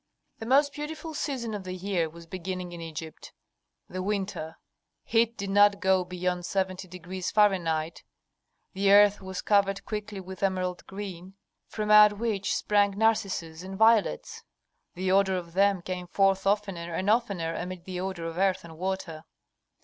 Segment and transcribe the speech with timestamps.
[0.39, 3.33] The most beautiful season of the year was beginning in Egypt,
[3.87, 4.57] the winter.
[5.03, 8.03] Heat did not go beyond 70° Fahrenheit;
[8.73, 11.35] the earth was covered quickly with emerald green,
[11.67, 14.41] from out which sprang narcissus and violets.
[14.95, 18.79] The odor of them came forth oftener and oftener amid the odor of earth and
[18.79, 19.25] water.